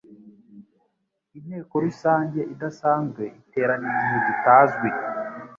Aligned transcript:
Inteko 1.37 1.73
Rusange 1.85 2.39
idasanzwe 2.53 3.23
iterana 3.39 3.89
igihe 3.99 4.17
kitazwi 4.27 4.87